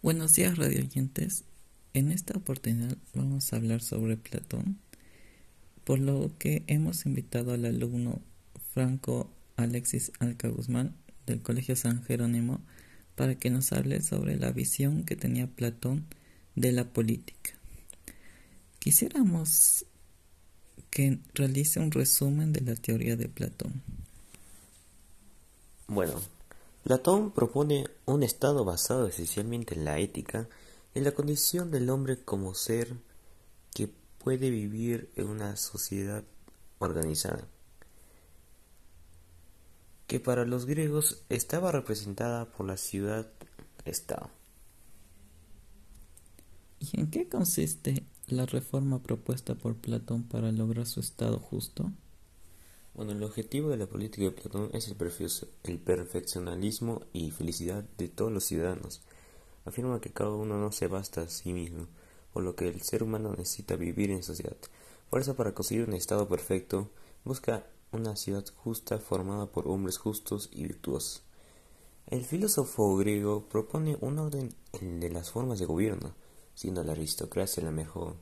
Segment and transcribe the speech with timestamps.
[0.00, 1.42] Buenos días, radio oyentes.
[1.92, 4.78] En esta oportunidad vamos a hablar sobre Platón,
[5.82, 8.22] por lo que hemos invitado al alumno
[8.72, 10.94] Franco Alexis Alca Guzmán
[11.26, 12.60] del Colegio San Jerónimo
[13.16, 16.06] para que nos hable sobre la visión que tenía Platón
[16.54, 17.58] de la política.
[18.78, 19.84] Quisiéramos
[20.90, 23.82] que realice un resumen de la teoría de Platón.
[25.88, 26.20] Bueno,
[26.82, 30.48] Platón propone un estado basado esencialmente en la ética
[30.94, 32.96] y la condición del hombre como ser
[33.74, 36.24] que puede vivir en una sociedad
[36.78, 37.46] organizada,
[40.06, 44.30] que para los griegos estaba representada por la ciudad-estado.
[46.80, 51.90] ¿Y en qué consiste la reforma propuesta por Platón para lograr su estado justo?
[52.98, 54.96] Bueno, el objetivo de la política de Platón es el,
[55.78, 59.02] perfeccionalismo y felicidad de todos los ciudadanos.
[59.64, 61.86] Afirma que cada uno no se basta a sí mismo,
[62.32, 64.56] por lo que el ser humano necesita vivir en sociedad.
[65.10, 66.90] Por eso, para conseguir un estado perfecto,
[67.24, 71.22] busca una ciudad justa formada por hombres justos y virtuosos.
[72.08, 76.16] El filósofo griego propone un orden de las formas de gobierno,
[76.56, 78.16] siendo la aristocracia la mejor,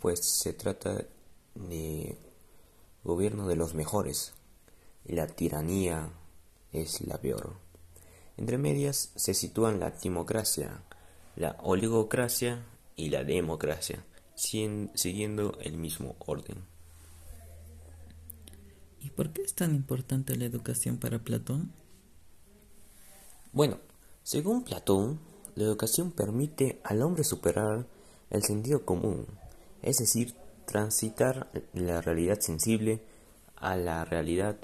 [0.00, 1.04] pues se trata
[1.54, 2.16] de
[3.06, 4.34] gobierno de los mejores
[5.04, 6.10] y la tiranía
[6.72, 7.54] es la peor.
[8.36, 10.82] Entre medias se sitúan la timocracia,
[11.36, 14.04] la oligocracia y la democracia,
[14.34, 16.64] siguiendo el mismo orden.
[19.00, 21.72] ¿Y por qué es tan importante la educación para Platón?
[23.52, 23.78] Bueno,
[24.24, 25.20] según Platón,
[25.54, 27.86] la educación permite al hombre superar
[28.30, 29.26] el sentido común,
[29.80, 30.34] es decir,
[30.66, 33.00] transitar la realidad sensible
[33.56, 34.56] a la realidad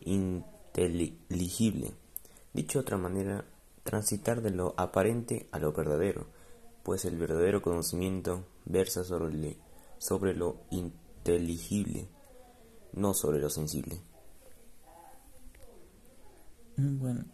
[0.00, 1.92] inteligible.
[2.54, 3.44] Dicho de otra manera,
[3.84, 6.26] transitar de lo aparente a lo verdadero,
[6.82, 12.08] pues el verdadero conocimiento versa sobre, lo inteligible,
[12.92, 14.00] no sobre lo sensible.
[16.76, 17.24] Bueno,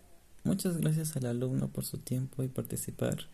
[0.42, 3.28] muchas gracias al alumno por su tiempo y participar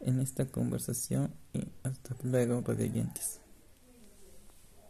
[0.00, 3.40] en esta conversación y hasta luego, oyentes.